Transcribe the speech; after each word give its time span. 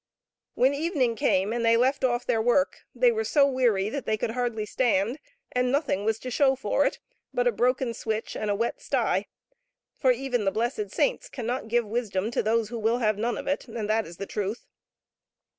When 0.55 0.71
the 0.71 0.79
evening 0.79 1.15
came, 1.15 1.53
and 1.53 1.63
they 1.63 1.77
left 1.77 2.03
off 2.03 2.25
their 2.25 2.41
work, 2.41 2.79
they 2.95 3.11
were 3.11 3.23
so 3.23 3.45
weary 3.47 3.87
that 3.89 4.07
they 4.07 4.17
could 4.17 4.31
hardly 4.31 4.65
stand; 4.65 5.19
and 5.51 5.71
nothing 5.71 6.05
was 6.05 6.17
to 6.21 6.31
show 6.31 6.55
for 6.55 6.87
it 6.87 6.97
but 7.35 7.45
a 7.45 7.51
broken 7.51 7.93
switch 7.93 8.35
and 8.35 8.49
a 8.49 8.55
wet 8.55 8.81
sty, 8.81 9.27
for 9.95 10.11
even 10.11 10.43
the 10.43 10.49
blessed 10.51 10.89
saints 10.89 11.29
cannot 11.29 11.67
give 11.67 11.85
wisdom 11.85 12.31
to 12.31 12.41
those 12.41 12.69
who 12.69 12.79
will 12.79 12.97
have 12.97 13.19
none 13.19 13.37
of 13.37 13.45
it, 13.45 13.67
and 13.67 13.87
that 13.91 14.07
is 14.07 14.17
the 14.17 14.25
truth. 14.25 14.65